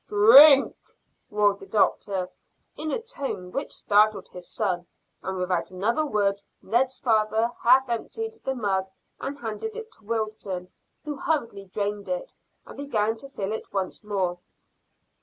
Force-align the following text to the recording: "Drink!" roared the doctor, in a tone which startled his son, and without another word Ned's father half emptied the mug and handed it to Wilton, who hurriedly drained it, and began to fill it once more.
"Drink!" 0.07 0.75
roared 1.29 1.59
the 1.59 1.67
doctor, 1.67 2.27
in 2.75 2.89
a 2.89 2.99
tone 3.03 3.51
which 3.51 3.71
startled 3.71 4.29
his 4.29 4.47
son, 4.49 4.87
and 5.21 5.37
without 5.37 5.69
another 5.69 6.07
word 6.07 6.41
Ned's 6.63 6.97
father 6.97 7.51
half 7.61 7.87
emptied 7.87 8.39
the 8.43 8.55
mug 8.55 8.87
and 9.19 9.37
handed 9.37 9.75
it 9.75 9.91
to 9.91 10.03
Wilton, 10.03 10.69
who 11.05 11.17
hurriedly 11.17 11.65
drained 11.65 12.09
it, 12.09 12.35
and 12.65 12.77
began 12.77 13.15
to 13.17 13.29
fill 13.29 13.51
it 13.51 13.71
once 13.71 14.03
more. 14.03 14.39